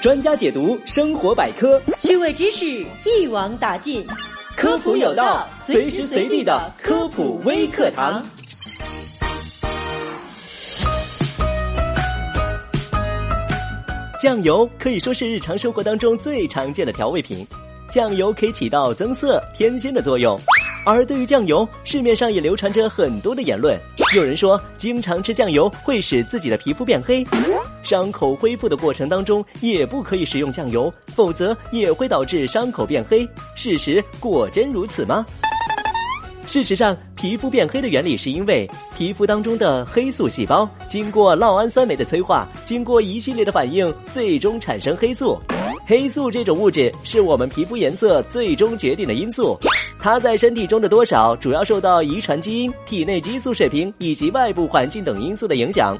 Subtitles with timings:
[0.00, 4.02] 专家解读生活百科，趣味知识一网打尽，
[4.56, 8.24] 科普有道，随时随地的科普微课堂。
[14.18, 17.46] 酱油可以说是日常生活当中最常见的调味品，
[17.90, 20.40] 酱油可以起到增色、添鲜的作用。
[20.84, 23.78] 而对于酱油，市面上也流传着很多的言论。
[24.14, 27.24] 有人说，经常吃酱油会使自己的皮肤变黑，
[27.82, 33.28] 伤口恢复的过程当中也不可以食用酱油，否则也会导致伤口变黑。
[33.54, 35.24] 事实果真如此吗？
[36.46, 45.38] 事实上，皮肤变黑的原理是因为皮肤当中的黑素细胞经过酪氨酸酶的催化，经过一系列的反应，最终产生黑素。
[45.90, 49.58] 黑素这种物质是我们皮肤颜色最终决定的因素。
[49.98, 55.98] 它在身体中的多少，主要受到遗传基因、体内激素水平以及外部环境等因素的影响。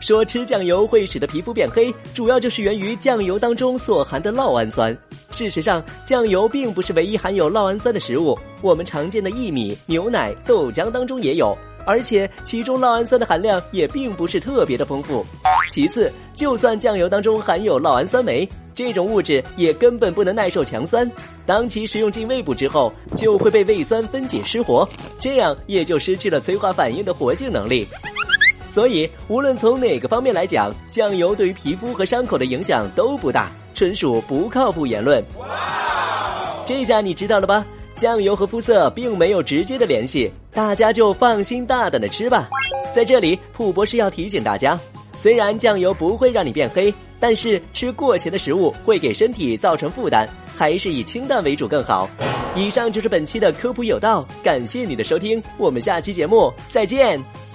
[0.00, 4.96] 说吃酱油会使得皮肤变黑，主要就是源于酱油当中所含的酪氨酸。
[5.32, 15.26] 事实上，酱油并不是唯一含有酪氨酸的食物，我们常见的薏米、牛奶、豆浆当中也有，而且其中酪氨酸的含量也并不是特别的丰富。
[15.68, 18.48] 其次，就算酱油当中含有酪氨酸酶。
[18.76, 21.10] 这种物质也根本不能耐受强酸，
[21.46, 24.86] 当其食用进胃部之后，就会被胃酸分解失活，
[25.18, 27.88] 这样也就失去了催化反应的活性能力。
[28.70, 35.24] 所以，无论从哪个方面来讲，酱油对于皮肤和伤口的影响都不大，纯属不靠谱言论。
[36.66, 37.64] 这下你知道了吧？
[37.96, 42.46] 酱油和肤色并没有直接的联系，大家就放心大胆的吃吧。
[42.94, 44.78] 在这里，普博士要提醒大家。
[45.18, 52.08] 虽然酱油不会让你变黑，但是吃过咸的食物会给身体造成负担，还是以清淡为主更好。
[52.54, 57.45] 以上就是本期的科普有道，感谢你的收听，我们下期节目再见。